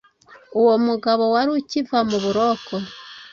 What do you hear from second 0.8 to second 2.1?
mugabo wari ukiva